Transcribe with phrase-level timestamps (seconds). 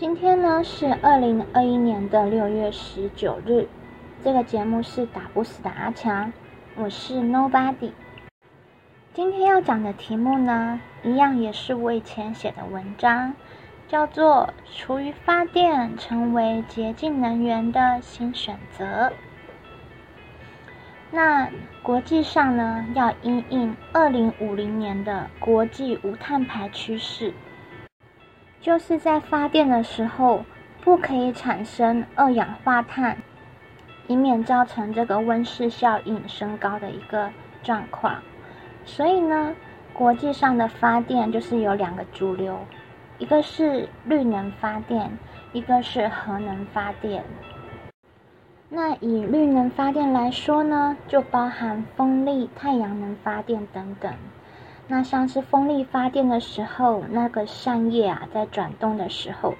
[0.00, 3.68] 今天呢是二零二一年的六月十九日，
[4.24, 6.32] 这个节目是打不死的阿强，
[6.74, 7.92] 我是 Nobody。
[9.12, 13.34] 今天要讲的题目呢，一样也是我以前写的文章，
[13.88, 19.12] 叫做“厨余发电成为洁净能源的新选择”。
[21.12, 21.50] 那
[21.82, 27.34] 国际上呢，要因应二零五零年的国际无碳排趋势，
[28.60, 30.44] 就是在发电的时候
[30.82, 33.16] 不可以产生二氧化碳，
[34.06, 37.30] 以免造成这个温室效应升高的一个
[37.62, 38.20] 状况。
[38.84, 39.54] 所以呢，
[39.94, 42.58] 国际上的发电就是有两个主流，
[43.18, 45.10] 一个是绿能发电，
[45.52, 47.24] 一个是核能发电。
[48.68, 54.12] 那以绿能发电来说呢，就包含风力、太阳能发电等等。
[54.90, 59.54] 那像是风力发电的时候，那个扇叶啊在转动的时候，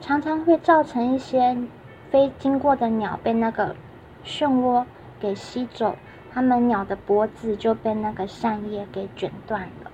[0.00, 1.56] 常常会造成一些
[2.10, 3.76] 飞经过的鸟被那个
[4.24, 4.84] 漩涡
[5.20, 5.94] 给吸走，
[6.32, 9.92] 它们鸟的脖子就被那个扇叶给卷断了。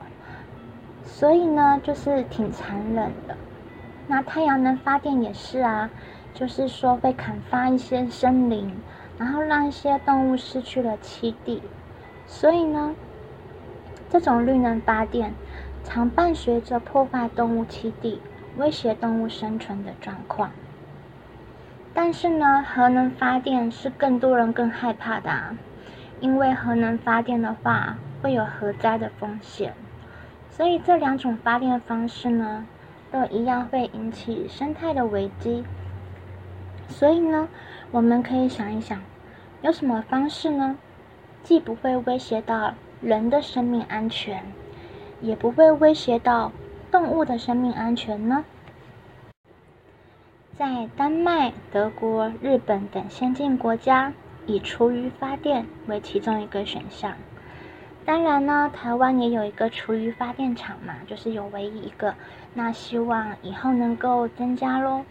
[1.04, 3.36] 所以呢，就是挺残忍的。
[4.06, 5.90] 那太阳能发电也是啊。
[6.34, 8.74] 就是说会砍伐一些森林，
[9.18, 11.62] 然后让一些动物失去了栖地，
[12.26, 12.94] 所以呢，
[14.12, 15.32] 这种绿能发电
[15.82, 18.20] 常伴随着破坏动物栖地、
[18.58, 20.50] 威胁动物生存的状况。
[21.94, 25.56] 但是呢，核能发电是更多人更害怕的，啊，
[26.20, 29.72] 因为核能发电的话会有核灾的风险，
[30.50, 32.66] 所以这两种发电方式呢，
[33.10, 35.64] 都一样会引起生态的危机。
[36.86, 37.48] 所以呢，
[37.90, 39.00] 我们可以想一想，
[39.62, 40.76] 有什么方式呢？
[41.42, 44.42] 既不会威胁到人的生命安全，
[45.20, 46.52] 也不会威胁到
[46.90, 48.44] 动物的生命安全呢？
[50.56, 54.12] 在丹麦、德国、日本等先进国家，
[54.46, 57.14] 以厨余发电为其中一个选项。
[58.04, 62.14] 当然呢，台湾也有一个厨余发电厂嘛，就是有唯一一个。
[62.54, 65.04] 那希望以后能够增加喽。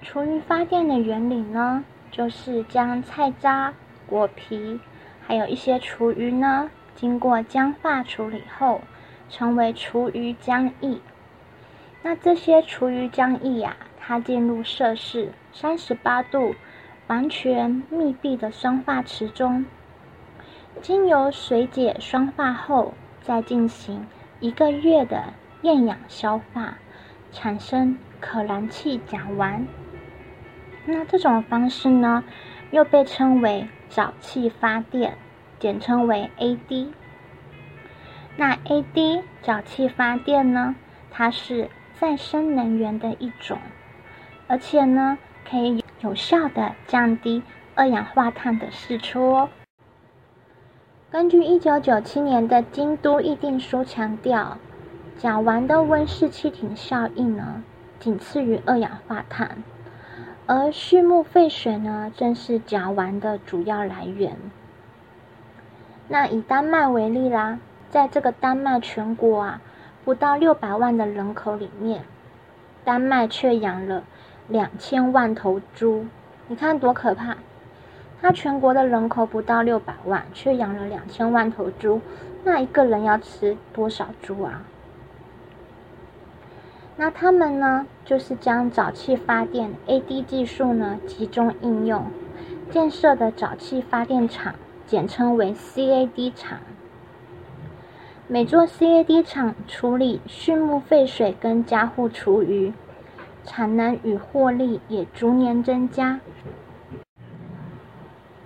[0.00, 3.74] 厨余发电的原理呢，就是将菜渣、
[4.06, 4.78] 果皮，
[5.30, 8.80] 还有一些厨余呢，经过浆化处理后，
[9.28, 10.98] 成为厨余浆液。
[12.02, 16.56] 那这些厨余浆液呀，它进入摄氏三十八度、
[17.06, 19.66] 完全密闭的酸化池中，
[20.82, 24.04] 经由水解酸化后，再进行
[24.40, 26.78] 一个月的厌氧消化，
[27.30, 29.64] 产生可燃气甲烷。
[30.86, 32.24] 那这种方式呢，
[32.72, 35.18] 又被称为沼气发电，
[35.58, 36.88] 简称为 AD。
[38.36, 40.76] 那 AD 沼气发电呢，
[41.10, 41.68] 它是
[41.98, 43.58] 再生能源的一种，
[44.46, 45.18] 而且呢，
[45.48, 47.42] 可以有效的降低
[47.74, 49.48] 二氧化碳的释出哦。
[51.10, 54.56] 根据一九九七年的京都议定书强调，
[55.18, 57.64] 甲烷的温室气体效应呢，
[57.98, 59.62] 仅次于二氧化碳。
[60.52, 64.36] 而畜牧废水呢，正是甲烷的主要来源。
[66.08, 69.62] 那以丹麦为例啦，在这个丹麦全国啊，
[70.04, 72.02] 不到六百万的人口里面，
[72.82, 74.02] 丹麦却养了
[74.48, 76.06] 两千万头猪。
[76.48, 77.36] 你看多可怕！
[78.20, 82.00] 它全国的人口不到六百万，却养了两千万头猪，
[82.42, 84.64] 那一个人要吃多少猪啊？
[87.02, 92.04] 那他们呢，就是将沼气发电 AD 技术呢集中应用，
[92.70, 94.54] 建设的沼气发电厂
[94.86, 96.58] 简称为 CAD 厂。
[98.28, 102.70] 每座 CAD 厂处理畜牧废水跟家户厨余，
[103.44, 106.20] 产能与获利也逐年增加。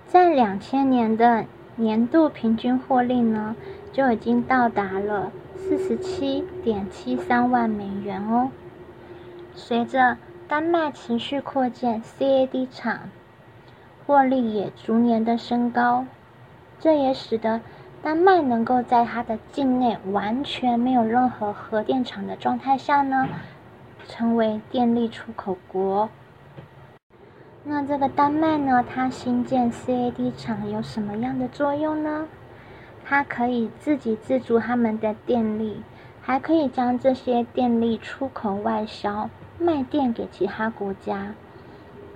[0.07, 1.43] 在两千年的
[1.75, 3.57] 年度平均获利呢，
[3.91, 5.33] 就已经到达了。
[5.67, 8.51] 四十七点七三万美元哦。
[9.55, 10.15] 随着
[10.47, 13.09] 丹麦持续扩建 CAD 厂，
[14.05, 16.05] 获利也逐年的升高，
[16.79, 17.61] 这也使得
[18.03, 23.27] 丹麦能够在它的境内完全没有任何核电厂的状态下呢，
[24.07, 26.07] 成为电力出口国。
[27.63, 32.27] 那这个丹麦呢，它新建 CAD 厂有什么样的作用呢？
[33.07, 35.83] 它可以自给自足他们的电力，
[36.21, 39.29] 还可以将这些电力出口外销，
[39.59, 41.35] 卖电给其他国家。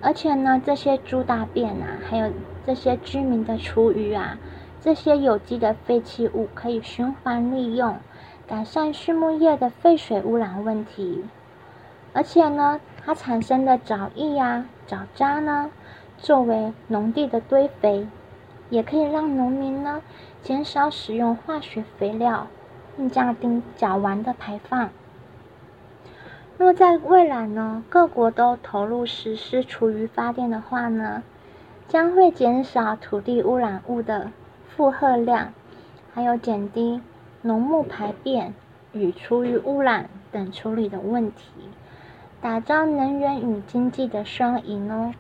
[0.01, 2.31] 而且呢，这些猪大便啊，还有
[2.65, 4.37] 这些居民的厨余啊，
[4.81, 7.97] 这些有机的废弃物可以循环利用，
[8.47, 11.23] 改善畜牧业的废水污染问题。
[12.13, 15.69] 而且呢，它产生的沼液呀、藻渣呢，
[16.17, 18.07] 作为农地的堆肥，
[18.69, 20.01] 也可以让农民呢
[20.41, 22.47] 减少使用化学肥料，
[22.95, 24.89] 并降低甲烷的排放。
[26.57, 31.23] 若在未来呢，各国都投入实施厨余发电的话呢，
[31.87, 34.31] 将会减少土地污染物的
[34.67, 35.53] 负荷量，
[36.13, 37.01] 还有减低
[37.41, 38.53] 农牧排便
[38.91, 41.51] 与厨余污染等处理的问题，
[42.41, 45.13] 打造能源与经济的双赢哦。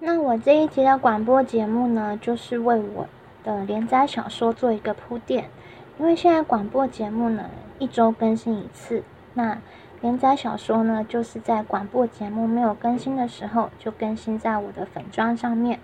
[0.00, 3.08] 那我这一集的广播节目呢，就是为我
[3.42, 5.50] 的连载小说做一个铺垫，
[5.98, 7.50] 因为现在广播节目呢
[7.80, 9.02] 一周更新一次。
[9.34, 9.58] 那
[10.00, 15.80] 连载小说呢，就是在广播节目没有更新的时候，就更新在我的粉砖上面。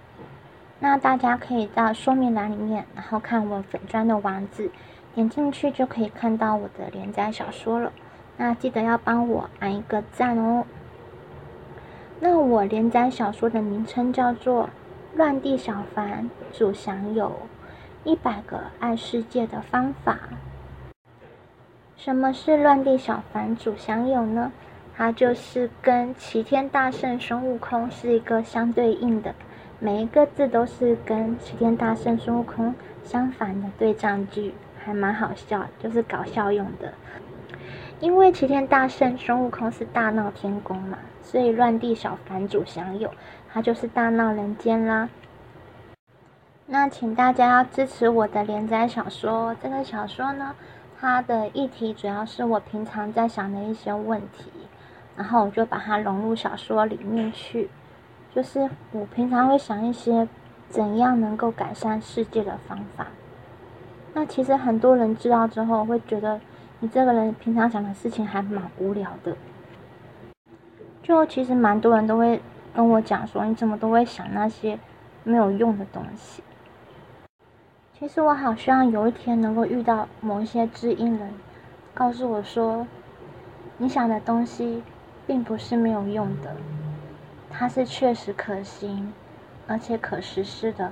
[0.78, 4.70] 那大家可以到说明栏里面，然后看我粉砖的网址，
[5.12, 7.90] 点进去就可以看到我的连载小说了。
[8.36, 10.64] 那记得要帮我按一个赞哦。
[12.20, 14.64] 那我连载小说的名称叫做
[15.16, 17.32] 《乱地小凡主享有
[18.04, 20.12] 一百个爱世界的方法》。
[21.96, 24.52] 什么是乱地小凡主享有呢？
[24.96, 29.34] 它就是跟齐天大圣孙悟空是一个相对应的，
[29.80, 36.94] 每一个字都是跟齐天大圣孙悟空相反的对仗句，还蛮好笑，就是搞笑用的。
[38.00, 43.10] 因为齐天大圣孙悟空是大闹天宫嘛，所以乱地小凡主享有，
[43.52, 45.08] 他就是大闹人间啦。
[46.66, 50.54] 那请大家要支持我的连载小说，这个小说呢？
[51.00, 54.50] 它的议题主要是我平常在想的一些问题，
[55.16, 57.68] 然后我就把它融入小说里面去。
[58.34, 60.26] 就是我平常会想一些
[60.68, 63.08] 怎样能够改善世界的方法。
[64.14, 66.40] 那其实很多人知道之后会觉得，
[66.80, 69.36] 你这个人平常想的事情还蛮无聊的。
[71.04, 72.40] 就其实蛮多人都会
[72.74, 74.78] 跟我讲说，你怎么都会想那些
[75.22, 76.42] 没有用的东西。
[77.92, 81.28] 其实我好希望有一天能够遇到某一些知音人，
[81.92, 82.86] 告诉我说，
[83.76, 84.82] 你想的东西
[85.26, 86.56] 并不是没有用的，
[87.50, 89.12] 它是确实可行，
[89.66, 90.90] 而且可实施的。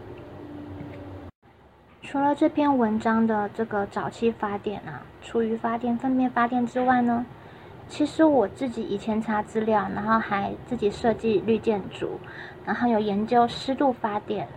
[2.02, 7.24] 除了这篇文章的这个早期发电啊、厨余发电、粪便发电之外呢，
[7.92, 12.18] 其实我自己以前查资料，然后还自己设计绿建筑，
[12.64, 14.48] 然后有研究湿度发电。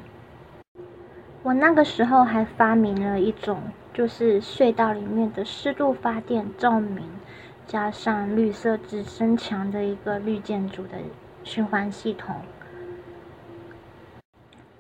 [1.44, 3.60] 我那个时候还发明了一种，
[3.94, 7.04] 就是隧道里面的湿度发电照明，
[7.68, 10.98] 加上绿色支撑墙的一个绿建筑的
[11.44, 12.38] 循环系统。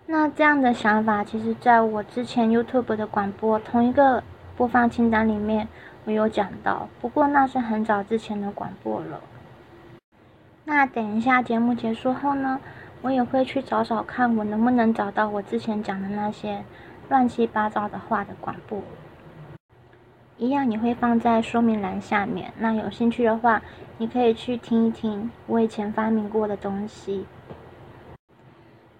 [0.05, 4.23] 那这样的想法，其实在我之前 YouTube 的广播同一个
[4.57, 5.67] 播放清单里面，
[6.05, 6.87] 我有讲到。
[7.01, 9.21] 不过那是很早之前的广播了。
[10.63, 12.59] 那等一下节目结束后呢？
[13.01, 16.63] 我也会去找找看，我能不能找到我之前讲的那些
[17.07, 18.81] 乱七八糟的话的广播。
[20.37, 22.51] 一样，你会放在说明栏下面。
[22.57, 23.61] 那有兴趣的话，
[23.99, 27.27] 你可以去听一听我以前发明过的东西。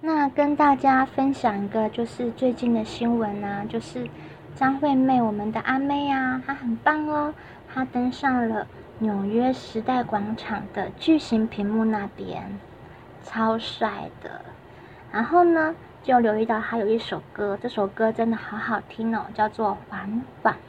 [0.01, 4.07] 那跟大家分享一个，就是最近的新闻啊，就是
[4.55, 7.33] 张惠妹，我们的阿妹啊，她很棒哦，
[7.71, 8.65] 她登上了
[8.99, 12.57] 纽约时代广场的巨型屏幕那边。
[13.27, 14.39] 超帅的，
[15.11, 20.53] 然后呢，就留意到他有一首歌，这首歌真的好好听哦，叫做《缓缓》。《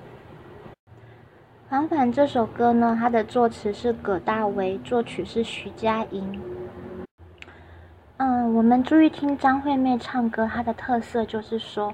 [1.69, 6.41] 缓缓》这首歌呢，它的作词是葛大为，作曲是徐佳莹。
[8.17, 11.93] 嗯，我们注意听张惠妹唱歌，她的特色就是说，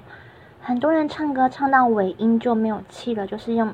[0.63, 3.73] 很多人唱歌唱到尾音就没有气了，就是用。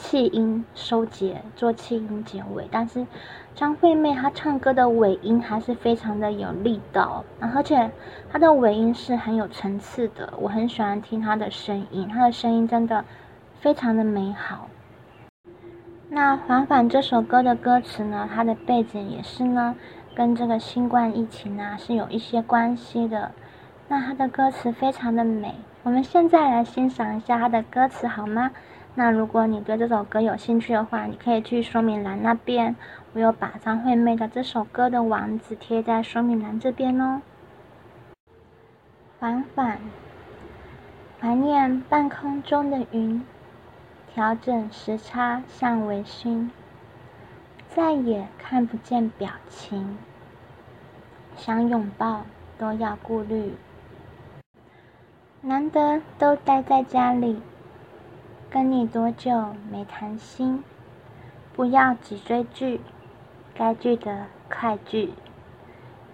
[0.00, 3.04] 气音收结做气音结尾，但是
[3.56, 7.90] 张惠妹她唱歌的尾音还是非常的有力道，而且
[8.30, 13.04] 她的尾音是很有层次的，我很喜欢听她的声音，她的声音真的
[13.58, 14.68] 非常的美好。
[16.08, 19.74] 那缓缓这首歌的歌词呢，它的背景也是呢，
[20.14, 23.32] 跟这个新冠疫情啊是有一些关系的。
[23.88, 28.50] 那它的歌词非常的美，我们现在来欣赏一下它的歌词好吗？
[28.94, 32.76] 那如果你对这首歌有兴趣的话，你可以去说明栏那边，
[33.12, 37.22] 我有把张惠妹的这首歌的网址贴在说明栏这边哦。
[39.20, 39.78] 缓缓，
[41.20, 43.24] 怀念半空中的云，
[44.12, 46.50] 调整时差像微醺，
[47.68, 49.96] 再也看不见表情，
[51.36, 52.24] 想拥抱
[52.58, 53.54] 都要顾虑，
[55.40, 57.40] 难得都待在家里。
[58.50, 60.64] 跟你多久没谈心？
[61.54, 62.80] 不要急追剧，
[63.54, 65.12] 该剧的快剧。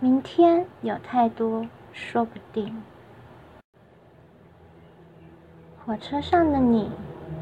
[0.00, 2.83] 明天有太多说不定。
[5.87, 6.90] 火车上的你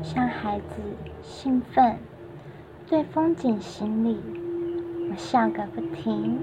[0.02, 0.76] 像孩子
[1.22, 1.98] 兴奋，
[2.86, 4.20] 对风景行礼，
[5.10, 6.40] 我笑个不停。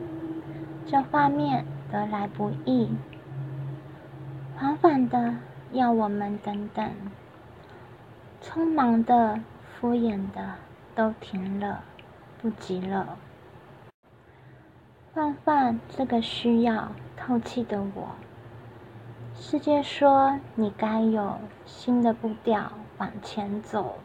[0.86, 2.89] 这画面得来不易，
[4.59, 5.35] 缓缓的
[5.71, 6.91] 要我们等等，
[8.43, 10.55] 匆忙的、敷衍的
[10.93, 11.81] 都停了，
[12.41, 13.17] 不急了。
[15.13, 18.09] 放放这个需要透气的我。
[19.33, 23.97] 世界说你该有新的步调往前走。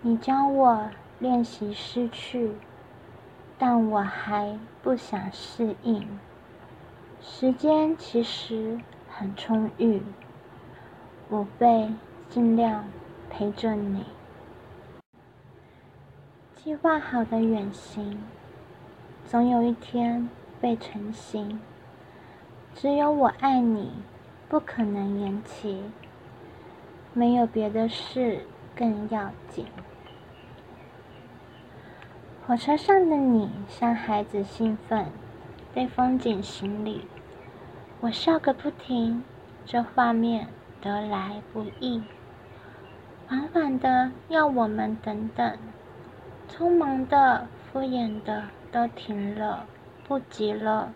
[0.00, 0.88] 你教我
[1.18, 2.54] 练习失去，
[3.58, 6.06] 但我还不想适应。
[7.20, 8.78] 时间其实
[9.10, 10.00] 很充裕，
[11.28, 11.92] 我会
[12.28, 12.84] 尽量
[13.28, 14.04] 陪着你。
[16.54, 18.22] 计划好的远行。
[19.26, 20.28] 总有一天
[20.60, 21.60] 会成行。
[22.74, 23.90] 只有我爱你，
[24.48, 25.82] 不可能延期。
[27.12, 29.66] 没有别的事更要紧。
[32.46, 35.06] 火车上的你像孩子兴奋，
[35.76, 37.06] 对风景行礼，
[38.00, 39.22] 我笑个不停。
[39.66, 40.48] 这画面
[40.80, 42.02] 得来不易，
[43.28, 45.58] 缓缓的要我们等等，
[46.48, 48.44] 匆忙的敷衍的。
[48.72, 49.66] 都停了，
[50.06, 50.92] 不急了。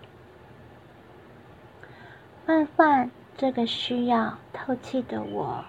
[2.45, 5.65] 换换这个需要透气的我。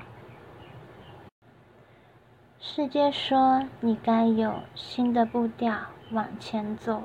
[2.60, 5.74] 世界说你该有新的步调
[6.12, 7.02] 往前走，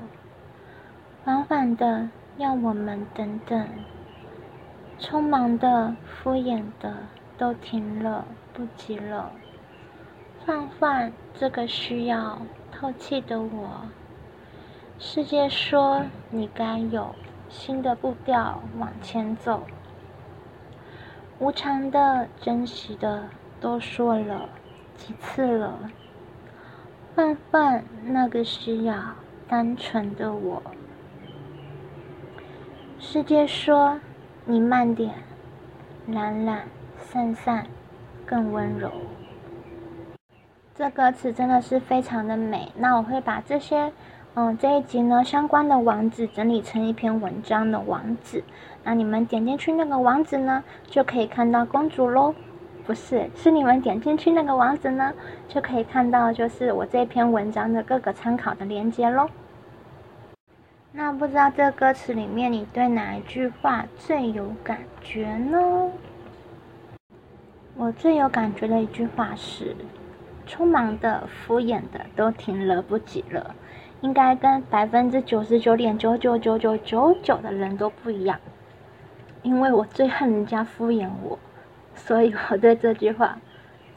[1.27, 2.07] 缓缓的
[2.37, 3.67] 要我们等等，
[4.97, 6.99] 匆忙的敷衍的
[7.37, 9.29] 都停了，不急了。
[10.45, 12.39] 放放这个需要
[12.71, 13.81] 透气的我。
[14.99, 17.13] 世界说：“你该有
[17.49, 19.63] 新的步调往前走。”
[21.39, 23.25] 无常的、珍惜的
[23.59, 24.47] 都说了
[24.95, 25.77] 几次了。
[27.13, 28.95] 放放那个需要
[29.45, 30.63] 单纯的我。
[33.09, 33.97] 世界说
[34.43, 35.13] ：“你慢点，
[36.07, 36.63] 懒懒
[36.99, 37.65] 散散，
[38.25, 38.91] 更温柔。”
[40.75, 42.69] 这歌词真的是非常的美。
[42.75, 43.93] 那我会把这些。
[44.33, 48.43] 嗯，这一集呢，相关的网址整理成一篇文章的网址，
[48.83, 52.35] 那你们点进去那个网址呢，就可以看到公主喽。
[52.85, 55.13] 不是，是你们点进去那个网址呢，
[55.47, 59.29] 就可以看到就是我这篇文章的各个参考的链接喽。
[60.99, 65.91] 那不知道这歌词里面你对哪一句话最有感觉呢？
[67.75, 69.75] 我最有感觉的一句话是：
[70.47, 73.53] 匆忙的、敷衍的都停了，不急了。
[74.01, 78.39] 应该跟百分之九十九点九九九九九九的人都不一样，
[79.43, 81.37] 因为我最恨人家敷衍我，
[81.93, 83.37] 所以我对这句话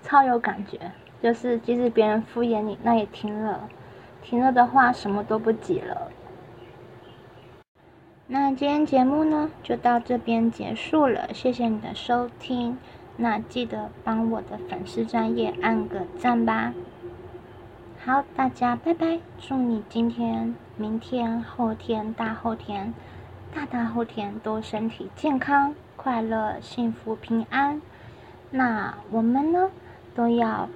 [0.02, 0.78] 超有感觉。
[1.22, 3.66] 就是即使别人敷衍你，那也停了，
[4.20, 6.10] 停了的话什么都不急了。
[8.32, 12.78] 那今天节目呢就到这边结束了，谢谢你的收听。
[13.16, 16.72] 那记得帮我的粉丝专业按个赞吧。
[18.04, 19.18] 好，大家拜拜！
[19.36, 22.94] 祝你今天、明天、后天、大后天、
[23.52, 27.82] 大大后天都身体健康、快乐、幸福、平安。
[28.52, 29.68] 那我们呢，
[30.14, 30.68] 都要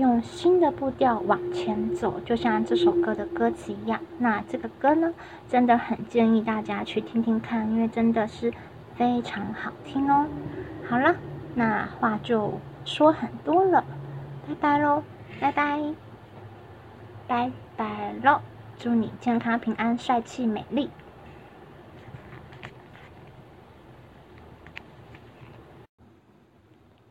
[0.00, 4.00] 用新的步调往前走，就像这首歌的歌词一样。
[4.18, 5.12] 那这个歌呢，
[5.46, 8.50] 真的很建议大家去听听看，因为真的是
[8.96, 10.26] 非常好听哦。
[10.88, 11.14] 好了，
[11.54, 12.54] 那话就
[12.84, 13.84] 说很多了，
[14.48, 15.02] 拜拜喽，
[15.38, 15.78] 拜拜。
[17.28, 18.40] 拜拜喽！
[18.76, 20.90] 祝你健康平安、帅气美丽。